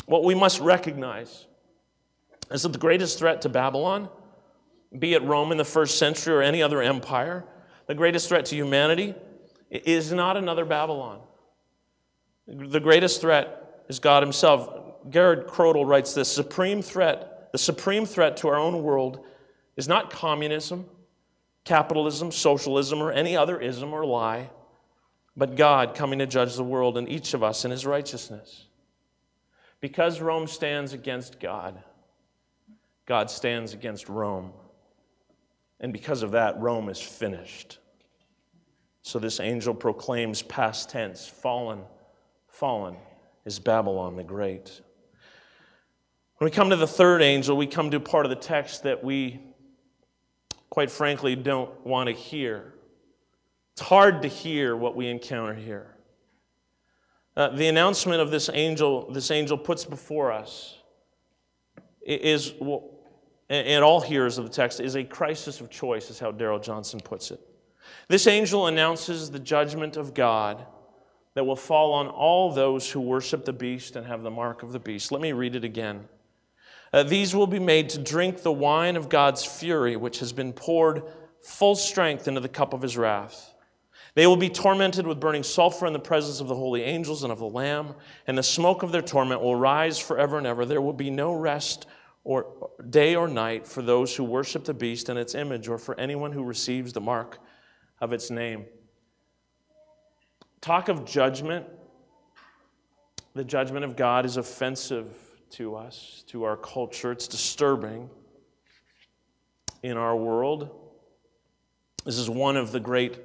[0.06, 1.46] What we must recognize
[2.52, 4.10] is that the greatest threat to Babylon,
[4.98, 7.44] be it Rome in the first century or any other empire,
[7.88, 9.16] the greatest threat to humanity
[9.70, 11.22] is not another Babylon.
[12.48, 14.70] The greatest threat is God Himself.
[15.10, 19.24] Gerhard Krodel writes this supreme threat, the supreme threat to our own world
[19.76, 20.86] is not communism
[21.64, 24.50] capitalism, socialism, or any other ism or lie,
[25.36, 28.66] but God coming to judge the world and each of us in his righteousness.
[29.80, 31.82] Because Rome stands against God,
[33.06, 34.54] God stands against Rome.
[35.80, 37.80] And because of that, Rome is finished.
[39.02, 41.82] So this angel proclaims past tense fallen,
[42.48, 42.96] fallen
[43.46, 44.82] is Babylon the Great.
[46.38, 49.04] When we come to the third angel, we come to part of the text that
[49.04, 49.54] we
[50.74, 52.74] quite frankly, don't want to hear.
[53.74, 55.96] It's hard to hear what we encounter here.
[57.38, 60.80] Uh, the announcement of this angel, this angel puts before us,
[62.02, 62.56] is,
[63.50, 67.00] and all hearers of the text, is a crisis of choice, is how Darrell Johnson
[67.00, 67.40] puts it.
[68.08, 70.66] This angel announces the judgment of God
[71.36, 74.72] that will fall on all those who worship the beast and have the mark of
[74.72, 75.12] the beast.
[75.12, 76.08] Let me read it again.
[76.92, 80.54] Uh, these will be made to drink the wine of God's fury, which has been
[80.54, 81.04] poured
[81.42, 83.54] full strength into the cup of his wrath.
[84.16, 87.32] They will be tormented with burning sulfur in the presence of the holy angels and
[87.32, 87.96] of the Lamb,
[88.28, 90.66] and the smoke of their torment will rise forever and ever.
[90.66, 91.88] There will be no rest
[92.24, 96.00] or day or night for those who worship the beast and its image, or for
[96.00, 97.40] anyone who receives the mark
[98.00, 98.66] of its name.
[100.64, 101.66] Talk of judgment.
[103.34, 105.14] The judgment of God is offensive
[105.50, 107.12] to us, to our culture.
[107.12, 108.10] It's disturbing
[109.82, 110.70] in our world.
[112.06, 113.20] This is one of the great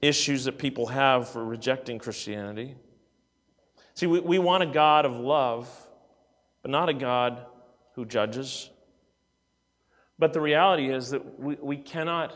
[0.00, 2.74] issues that people have for rejecting Christianity.
[3.92, 5.68] See, we, we want a God of love,
[6.62, 7.44] but not a God
[7.96, 8.70] who judges.
[10.18, 12.32] But the reality is that we, we cannot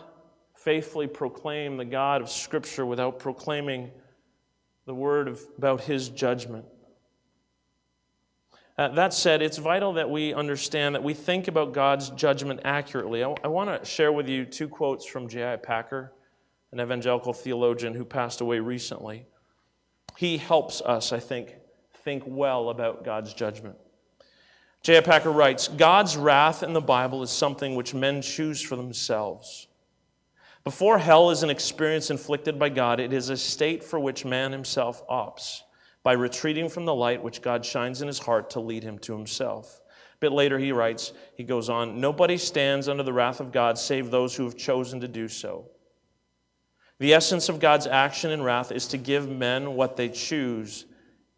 [0.64, 3.90] faithfully proclaim the God of Scripture without proclaiming
[4.86, 6.64] the word of, about his judgment.
[8.76, 13.24] Uh, that said, it's vital that we understand that we think about God's judgment accurately.
[13.24, 15.56] I, I want to share with you two quotes from J.I.
[15.56, 16.12] Packer,
[16.72, 19.26] an evangelical theologian who passed away recently.
[20.16, 21.54] He helps us, I think,
[22.04, 23.76] think well about God's judgment.
[24.82, 25.00] J.I.
[25.00, 29.68] Packer writes God's wrath in the Bible is something which men choose for themselves.
[30.68, 34.52] Before hell is an experience inflicted by God, it is a state for which man
[34.52, 35.62] himself opts
[36.02, 39.16] by retreating from the light which God shines in his heart to lead him to
[39.16, 39.80] himself.
[39.86, 43.78] A bit later, he writes, he goes on, Nobody stands under the wrath of God
[43.78, 45.70] save those who have chosen to do so.
[46.98, 50.84] The essence of God's action in wrath is to give men what they choose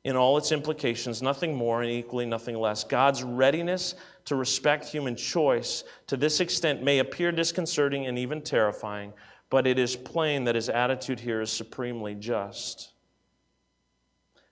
[0.03, 2.83] in all its implications, nothing more and equally nothing less.
[2.83, 3.95] God's readiness
[4.31, 9.13] to respect human choice to this extent may appear disconcerting and even terrifying,
[9.51, 12.93] but it is plain that his attitude here is supremely just.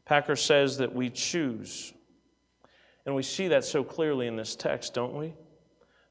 [0.04, 1.92] Packer says that we choose.
[3.06, 5.32] And we see that so clearly in this text, don't we?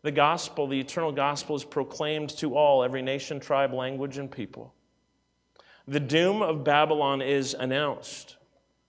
[0.01, 4.73] The gospel, the eternal gospel, is proclaimed to all, every nation, tribe, language, and people.
[5.89, 8.37] The doom of Babylon is announced.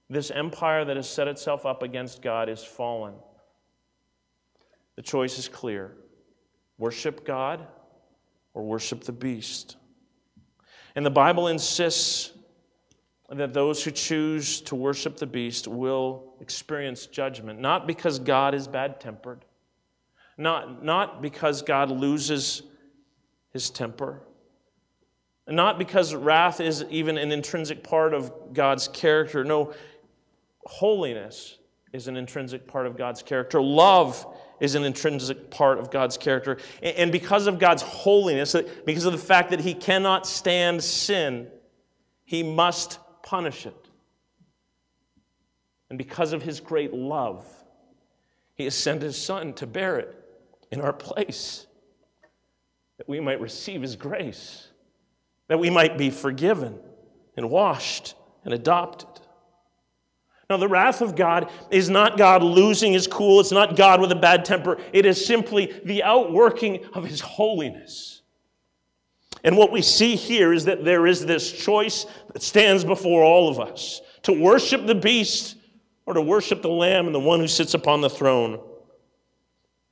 [0.08, 3.14] This empire that has set itself up against God is fallen.
[4.98, 5.92] The choice is clear
[6.76, 7.64] worship God
[8.52, 9.76] or worship the beast.
[10.96, 12.32] And the Bible insists
[13.30, 18.66] that those who choose to worship the beast will experience judgment, not because God is
[18.66, 19.44] bad tempered,
[20.36, 22.64] not, not because God loses
[23.52, 24.24] his temper,
[25.46, 29.44] not because wrath is even an intrinsic part of God's character.
[29.44, 29.74] No,
[30.64, 31.58] holiness
[31.92, 33.62] is an intrinsic part of God's character.
[33.62, 34.26] Love
[34.60, 36.58] is an intrinsic part of God's character.
[36.82, 41.48] And because of God's holiness, uh, because of the fact that He cannot stand sin,
[42.24, 43.88] He must punish it.
[45.90, 47.46] And because of his great love,
[48.54, 50.14] he has sent his son to bear it
[50.70, 51.66] in our place,
[52.98, 54.68] that we might receive his grace,
[55.48, 56.78] that we might be forgiven
[57.36, 59.17] and washed and adopted.
[60.50, 63.38] Now, the wrath of God is not God losing his cool.
[63.38, 64.78] It's not God with a bad temper.
[64.94, 68.22] It is simply the outworking of his holiness.
[69.44, 73.48] And what we see here is that there is this choice that stands before all
[73.48, 75.56] of us to worship the beast
[76.06, 78.58] or to worship the Lamb and the one who sits upon the throne.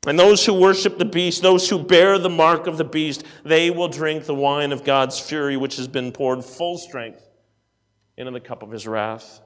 [0.07, 3.71] And those who worship the beast, those who bear the mark of the beast, they
[3.71, 7.29] will drink the wine of God's fury, which has been poured full strength
[8.16, 9.40] into the cup of his wrath.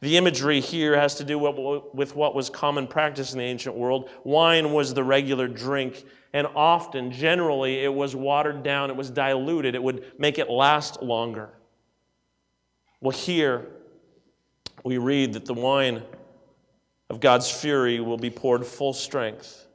[0.00, 4.10] The imagery here has to do with what was common practice in the ancient world.
[4.24, 9.74] Wine was the regular drink and often, generally, it was watered down, it was diluted,
[9.74, 11.50] it would make it last longer.
[13.00, 13.66] Well, here
[14.84, 16.02] we read that the wine
[17.08, 19.66] of God's fury will be poured full strength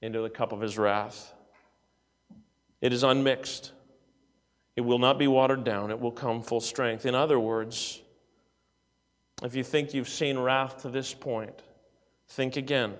[0.00, 1.32] into the cup of his wrath.
[2.80, 3.72] It is unmixed.
[4.76, 5.90] It will not be watered down.
[5.90, 7.06] It will come full strength.
[7.06, 8.00] In other words,
[9.42, 11.62] if you think you've seen wrath to this point,
[12.28, 12.94] think again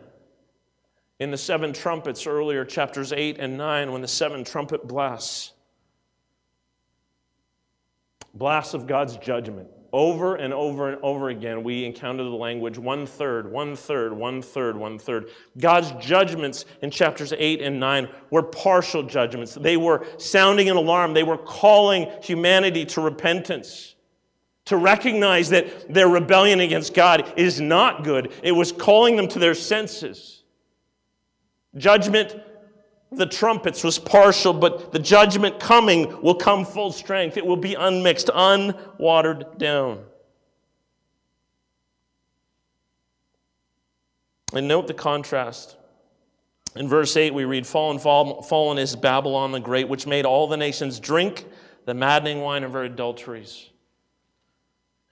[1.22, 5.52] in the seven trumpets earlier, chapters 8 and 9, when the seven trumpet blasts,
[8.35, 9.68] blasts of God's judgment.
[9.92, 14.42] Over and over and over again, we encounter the language one third, one third, one
[14.42, 15.28] third, one third.
[15.59, 19.55] God's judgments in chapters 8 and 9 were partial judgments.
[19.55, 23.94] They were sounding an alarm, they were calling humanity to repentance
[24.66, 28.33] to recognize that their rebellion against God is not good.
[28.42, 30.44] It was calling them to their senses.
[31.77, 32.37] Judgment,
[33.11, 37.37] the trumpets was partial, but the judgment coming will come full strength.
[37.37, 40.05] It will be unmixed, unwatered down.
[44.55, 45.77] And note the contrast.
[46.77, 50.57] In verse 8, we read, Fallen, fallen is Babylon the Great, which made all the
[50.57, 51.46] nations drink
[51.85, 53.71] the maddening wine of her adulteries.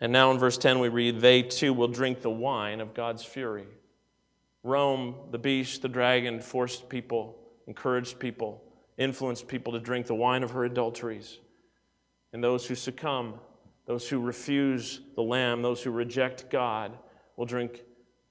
[0.00, 3.22] And now in verse 10, we read, They too will drink the wine of God's
[3.22, 3.66] fury.
[4.62, 8.62] Rome, the beast, the dragon, forced people, encouraged people,
[8.96, 11.38] influenced people to drink the wine of her adulteries.
[12.32, 13.34] And those who succumb,
[13.86, 16.96] those who refuse the Lamb, those who reject God,
[17.36, 17.82] will drink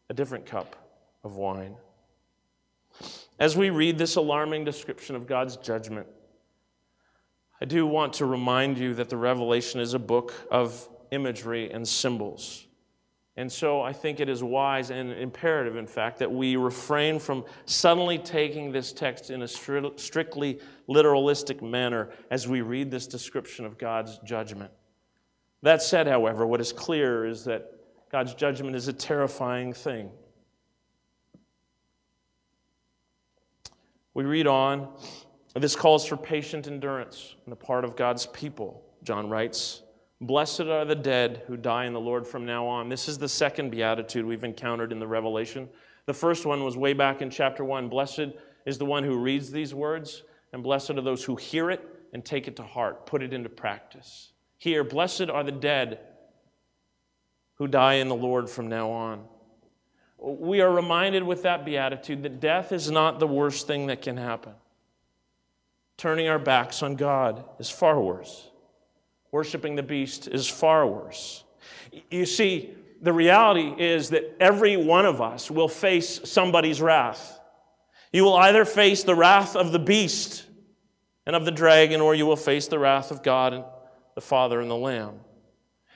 [0.10, 0.76] a different cup
[1.24, 1.76] of wine.
[3.40, 6.08] As we read this alarming description of God's judgment,
[7.62, 11.88] I do want to remind you that the Revelation is a book of imagery and
[11.88, 12.66] symbols.
[13.38, 17.46] And so I think it is wise and imperative, in fact, that we refrain from
[17.66, 23.78] suddenly taking this text in a strictly literalistic manner as we read this description of
[23.78, 24.72] God's judgment.
[25.62, 27.72] That said, however, what is clear is that
[28.12, 30.10] God's judgment is a terrifying thing.
[34.14, 34.90] We read on,
[35.56, 39.84] this calls for patient endurance on the part of God's people, John writes.
[40.22, 42.90] Blessed are the dead who die in the Lord from now on.
[42.90, 45.70] This is the second beatitude we've encountered in the Revelation.
[46.08, 47.88] The first one was way back in chapter 1.
[47.88, 48.30] Blessed
[48.65, 52.26] is the one who reads these words, and blessed are those who hear it and
[52.26, 54.34] take it to heart, put it into practice.
[54.58, 56.00] Here, blessed are the dead
[57.56, 59.24] who die in the Lord from now on.
[60.17, 64.17] We are reminded with that beatitude that death is not the worst thing that can
[64.17, 64.54] happen.
[65.96, 68.48] Turning our backs on God is far worse.
[69.32, 71.44] Worshiping the beast is far worse.
[72.10, 77.40] You see, the reality is that every one of us will face somebody's wrath.
[78.12, 80.46] You will either face the wrath of the beast
[81.25, 83.63] and of the dragon, or you will face the wrath of God and
[84.15, 85.19] the Father and the Lamb.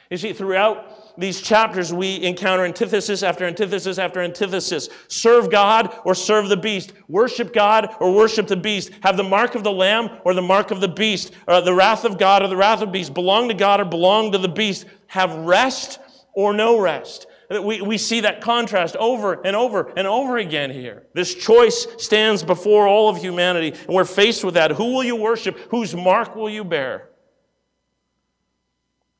[0.10, 4.90] You see, throughout these chapters, we encounter antithesis after antithesis after antithesis.
[5.08, 6.94] Serve God or serve the beast.
[7.08, 8.92] Worship God or worship the beast.
[9.02, 11.34] Have the mark of the Lamb or the mark of the beast.
[11.48, 13.14] Or the wrath of God or the wrath of the beast.
[13.14, 14.86] Belong to God or belong to the beast.
[15.08, 16.00] Have rest
[16.34, 17.28] or no rest.
[17.50, 21.04] We, we see that contrast over and over and over again here.
[21.14, 24.72] This choice stands before all of humanity, and we're faced with that.
[24.72, 25.58] Who will you worship?
[25.70, 27.10] Whose mark will you bear?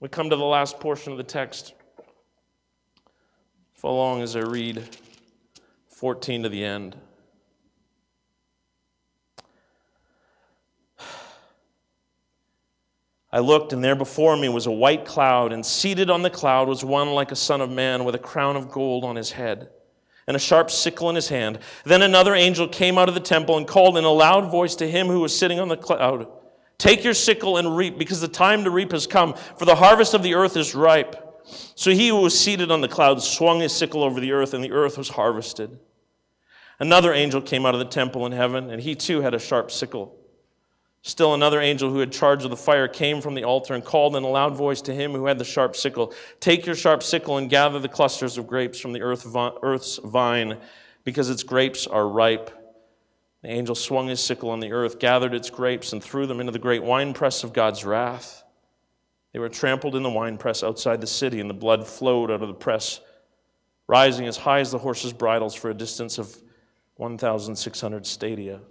[0.04, 1.74] We come to the last portion of the text.
[3.74, 4.84] Follow along as I read
[5.88, 6.98] 14 to the end.
[13.32, 16.68] I looked, and there before me was a white cloud, and seated on the cloud
[16.68, 19.70] was one like a son of man with a crown of gold on his head
[20.28, 21.60] and a sharp sickle in his hand.
[21.86, 24.90] Then another angel came out of the temple and called in a loud voice to
[24.90, 26.28] him who was sitting on the cloud
[26.84, 30.14] Take your sickle and reap, because the time to reap has come, for the harvest
[30.14, 31.16] of the earth is ripe.
[31.76, 34.62] So he who was seated on the cloud swung his sickle over the earth, and
[34.62, 35.80] the earth was harvested.
[36.82, 39.72] Another angel came out of the temple in heaven, and he too had a sharp
[39.72, 40.14] sickle.
[41.04, 44.18] Still another angel who had charge of the fire came from the altar and called
[44.18, 47.38] in a loud voice to him who had the sharp sickle Take your sharp sickle
[47.38, 50.58] and gather the clusters of grapes from the earth's vine,
[51.06, 52.52] because its grapes are ripe.
[53.44, 56.54] The angel swung his sickle on the earth, gathered its grapes, and threw them into
[56.54, 58.42] the great winepress of God's wrath.
[59.34, 62.48] They were trampled in the winepress outside the city, and the blood flowed out of
[62.48, 63.02] the press,
[63.86, 66.34] rising as high as the horses' bridles for a distance of
[66.96, 68.62] 1,600 stadia.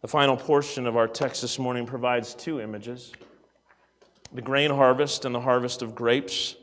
[0.00, 3.12] The final portion of our text this morning provides two images
[4.32, 6.56] the grain harvest and the harvest of grapes.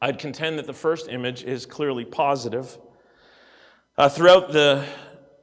[0.00, 2.78] I'd contend that the first image is clearly positive.
[3.96, 4.84] Uh, throughout the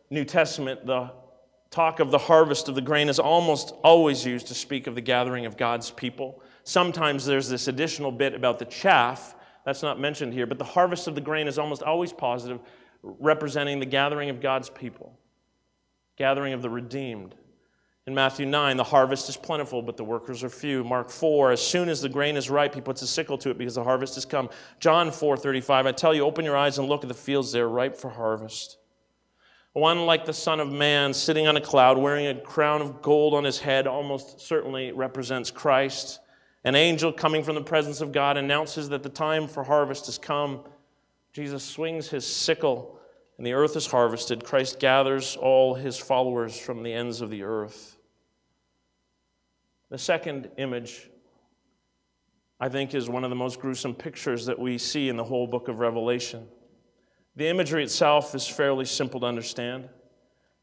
[0.09, 1.11] New Testament, the
[1.71, 5.01] talk of the harvest of the grain is almost always used to speak of the
[5.01, 6.41] gathering of God's people.
[6.63, 9.35] Sometimes there's this additional bit about the chaff.
[9.65, 12.59] That's not mentioned here, but the harvest of the grain is almost always positive,
[13.03, 15.19] representing the gathering of God's people
[16.17, 17.35] gathering of the redeemed.
[18.07, 20.83] In Matthew 9, the harvest is plentiful, but the workers are few.
[20.83, 23.57] Mark 4, as soon as the grain is ripe, he puts a sickle to it
[23.57, 24.49] because the harvest has come.
[24.79, 27.59] John 4, 35, I tell you, open your eyes and look at the fields, they
[27.59, 28.77] are ripe for harvest.
[29.73, 33.33] One like the Son of Man sitting on a cloud, wearing a crown of gold
[33.33, 36.19] on his head, almost certainly represents Christ.
[36.63, 40.19] An angel coming from the presence of God announces that the time for harvest has
[40.19, 40.63] come.
[41.33, 42.95] Jesus swings his sickle
[43.37, 47.43] and the earth is harvested, Christ gathers all his followers from the ends of the
[47.43, 47.94] earth.
[49.95, 51.09] The second image,
[52.59, 55.47] I think, is one of the most gruesome pictures that we see in the whole
[55.47, 56.49] book of Revelation.
[57.37, 59.87] The imagery itself is fairly simple to understand.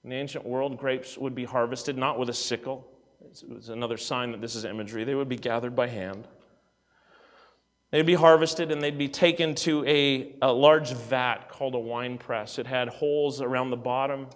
[0.04, 2.86] In the ancient world, grapes would be harvested not with a sickle.
[3.24, 5.02] It's another sign that this is imagery.
[5.02, 6.28] They would be gathered by hand.
[7.90, 12.18] They'd be harvested and they'd be taken to a, a large vat called a wine
[12.18, 12.58] press.
[12.58, 14.26] It had holes around the bottom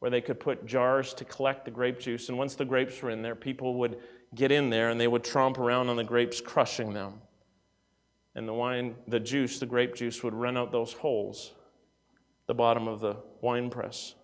[0.00, 2.30] where they could put jars to collect the grape juice.
[2.30, 4.00] And once the grapes were in there, people would
[4.34, 7.14] get in there and they would tromp around on the grapes, crushing them.
[8.34, 11.52] And the wine, the juice, the grape juice would run out those holes,
[12.46, 14.14] the bottom of the wine press.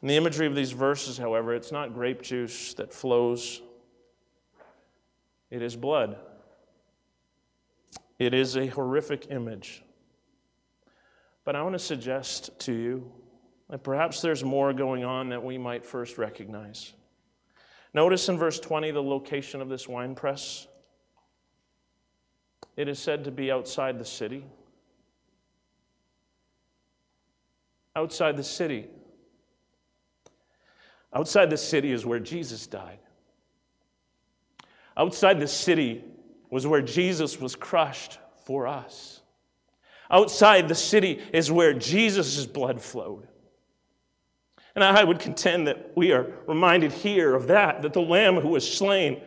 [0.00, 3.60] In the imagery of these verses, however, it's not grape juice that flows,
[5.50, 6.18] it is blood.
[8.18, 9.82] It is a horrific image.
[11.44, 13.10] But I want to suggest to you
[13.70, 16.92] that perhaps there's more going on that we might first recognize.
[17.94, 20.66] Notice in verse 20 the location of this wine press.
[22.76, 24.44] It is said to be outside the city.
[27.96, 28.86] Outside the city.
[31.12, 32.98] Outside the city is where Jesus died.
[34.96, 36.04] Outside the city
[36.50, 39.20] was where Jesus was crushed for us.
[40.10, 43.26] Outside the city is where Jesus' blood flowed.
[44.78, 48.50] And I would contend that we are reminded here of that, that the Lamb who
[48.50, 49.20] was slain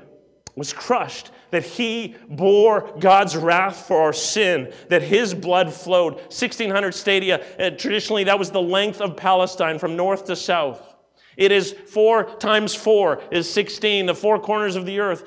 [0.55, 6.13] was crushed, that he bore God's wrath for our sin, that his blood flowed.
[6.13, 10.90] 1600 stadia, uh, traditionally, that was the length of Palestine from north to south.
[11.37, 15.23] It is four times four is 16, the four corners of the earth,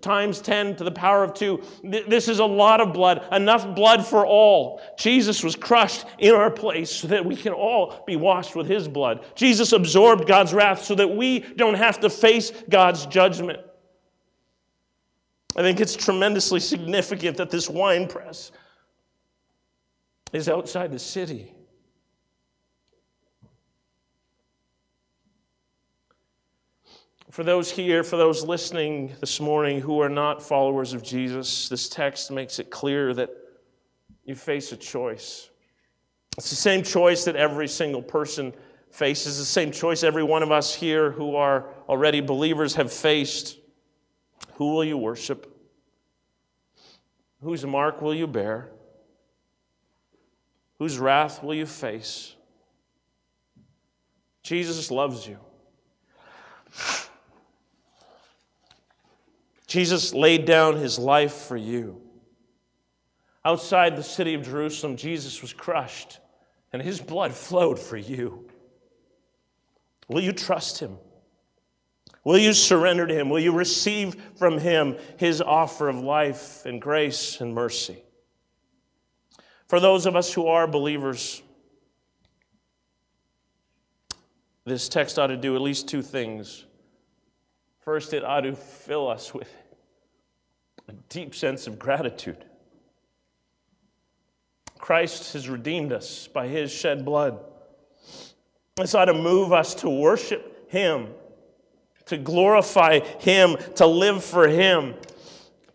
[0.00, 1.62] times 10 to the power of two.
[1.82, 4.80] This is a lot of blood, enough blood for all.
[4.98, 8.86] Jesus was crushed in our place so that we can all be washed with his
[8.86, 9.24] blood.
[9.34, 13.60] Jesus absorbed God's wrath so that we don't have to face God's judgment.
[15.56, 18.52] I think it's tremendously significant that this wine press
[20.32, 21.54] is outside the city.
[27.40, 31.88] For those here, for those listening this morning who are not followers of Jesus, this
[31.88, 33.30] text makes it clear that
[34.26, 35.48] you face a choice.
[36.36, 38.52] It's the same choice that every single person
[38.90, 43.56] faces, the same choice every one of us here who are already believers have faced.
[44.56, 45.50] Who will you worship?
[47.42, 48.68] Whose mark will you bear?
[50.78, 52.34] Whose wrath will you face?
[54.42, 55.38] Jesus loves you.
[59.70, 62.02] Jesus laid down his life for you.
[63.44, 66.18] Outside the city of Jerusalem, Jesus was crushed,
[66.72, 68.50] and his blood flowed for you.
[70.08, 70.98] Will you trust him?
[72.24, 73.30] Will you surrender to him?
[73.30, 78.02] Will you receive from him his offer of life and grace and mercy?
[79.68, 81.42] For those of us who are believers,
[84.64, 86.64] this text ought to do at least two things.
[87.78, 89.48] First, it ought to fill us with
[90.90, 92.44] a deep sense of gratitude.
[94.76, 97.38] Christ has redeemed us by his shed blood.
[98.74, 101.08] This ought to move us to worship him,
[102.06, 104.96] to glorify him, to live for him,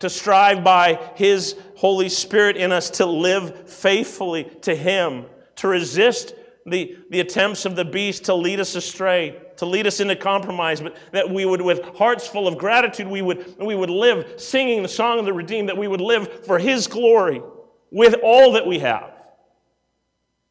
[0.00, 5.24] to strive by his Holy Spirit in us to live faithfully to him,
[5.56, 6.34] to resist
[6.66, 10.80] the, the attempts of the beast to lead us astray, to lead us into compromise,
[10.80, 14.82] but that we would, with hearts full of gratitude, we would, we would live singing
[14.82, 17.42] the song of the redeemed, that we would live for his glory
[17.90, 19.12] with all that we have.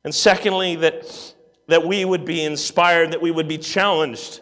[0.04, 1.34] And secondly, that,
[1.68, 4.42] that we would be inspired, that we would be challenged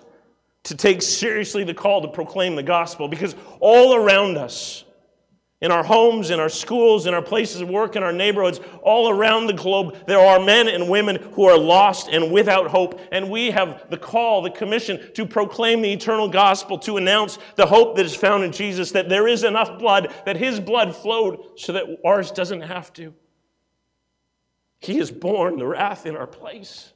[0.64, 4.86] to take seriously the call to proclaim the gospel, because all around us,
[5.64, 9.10] in our homes, in our schools, in our places of work, in our neighborhoods, all
[9.10, 13.00] around the globe, there are men and women who are lost and without hope.
[13.14, 17.66] And we have the call, the commission to proclaim the eternal gospel, to announce the
[17.66, 21.58] hope that is found in Jesus, that there is enough blood, that his blood flowed
[21.58, 23.14] so that ours doesn't have to.
[24.80, 26.92] He has borne the wrath in our place.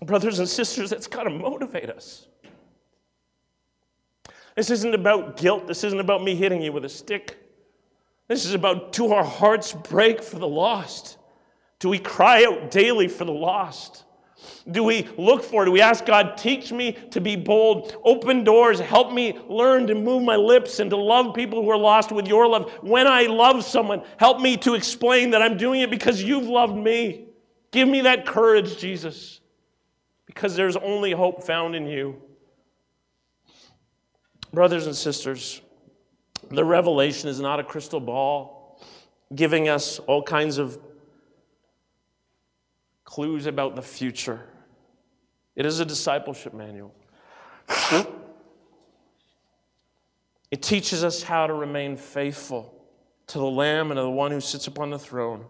[0.00, 2.28] Brothers and sisters, that's got to motivate us.
[4.54, 5.66] This isn't about guilt.
[5.66, 7.38] This isn't about me hitting you with a stick.
[8.28, 11.18] This is about do our hearts break for the lost?
[11.78, 14.04] Do we cry out daily for the lost?
[14.70, 15.66] Do we look for, it?
[15.66, 19.94] do we ask God, teach me to be bold, open doors, help me learn to
[19.94, 22.70] move my lips and to love people who are lost with your love?
[22.80, 26.76] When I love someone, help me to explain that I'm doing it because you've loved
[26.76, 27.26] me.
[27.72, 29.40] Give me that courage, Jesus,
[30.26, 32.22] because there's only hope found in you.
[34.54, 35.60] Brothers and sisters,
[36.48, 38.80] the revelation is not a crystal ball
[39.34, 40.78] giving us all kinds of
[43.04, 44.46] clues about the future.
[45.56, 46.94] It is a discipleship manual.
[50.52, 52.80] It teaches us how to remain faithful
[53.26, 55.46] to the Lamb and to the one who sits upon the throne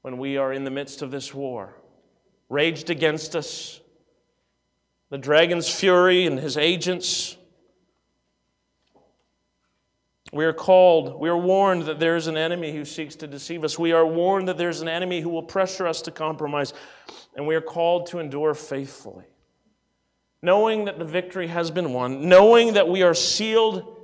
[0.00, 1.76] when we are in the midst of this war,
[2.48, 3.82] raged against us,
[5.10, 7.36] the dragon's fury and his agents
[10.32, 13.64] we are called, we are warned that there is an enemy who seeks to deceive
[13.64, 13.78] us.
[13.78, 16.72] We are warned that there's an enemy who will pressure us to compromise.
[17.34, 19.24] And we are called to endure faithfully.
[20.42, 23.96] Knowing that the victory has been won, knowing that we are sealed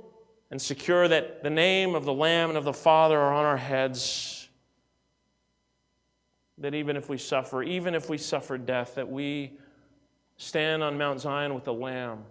[0.51, 3.57] and secure that the name of the Lamb and of the Father are on our
[3.57, 4.49] heads,
[6.57, 9.57] that even if we suffer, even if we suffer death, that we
[10.37, 12.23] stand on Mount Zion with the Lamb,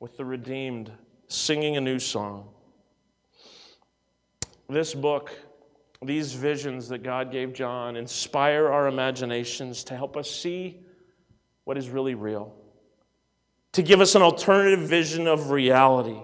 [0.00, 0.90] with the redeemed,
[1.26, 2.48] singing a new song.
[4.70, 5.32] This book,
[6.02, 10.80] these visions that God gave John, inspire our imaginations to help us see
[11.64, 12.54] what is really real,
[13.72, 16.20] to give us an alternative vision of reality,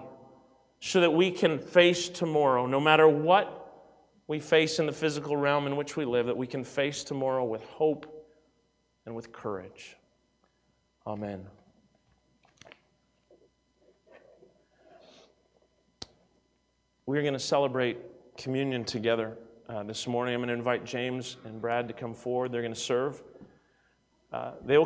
[0.79, 3.61] so that we can face tomorrow, no matter what
[4.27, 7.43] we face in the physical realm in which we live, that we can face tomorrow
[7.43, 8.27] with hope
[9.07, 9.97] and with courage.
[11.07, 11.45] Amen.
[17.07, 17.97] We're going to celebrate
[18.37, 19.37] communion together
[19.69, 20.33] uh, this morning.
[20.33, 22.51] I'm going to invite James and Brad to come forward.
[22.51, 23.23] They're going to serve.
[24.31, 24.83] Uh, they'll